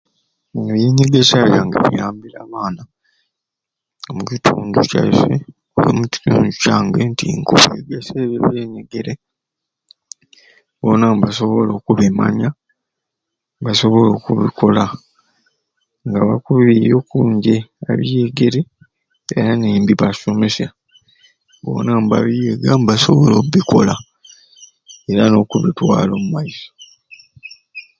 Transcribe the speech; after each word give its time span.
Ebyanyegesya 0.57 1.39
byange 1.49 1.77
biyambire 1.89 2.37
abaana 2.45 2.81
omukitundu 4.09 4.77
kyaiswe 4.89 5.35
omukitundu 5.89 6.47
kyange 6.61 6.99
nti 7.11 7.25
nkubegesya 7.39 8.13
ebyo 8.23 8.37
byenyegere 8.51 9.13
bona 10.81 11.05
mbasobola 11.17 11.71
okubimanya, 11.79 12.49
mbasobola 13.59 14.07
okubikola 14.17 14.83
nga 16.07 16.21
bakubiya 16.29 16.91
okunje 16.99 17.55
abyegere 17.91 18.59
njena 19.29 19.53
nimbibasomesya 19.57 20.67
bona 21.63 21.91
mbabyeega 22.03 22.71
mbasobola 22.81 23.33
obikola 23.43 23.93
era 25.11 25.23
nokubitwala 25.31 26.11
omumaiso. 26.15 26.69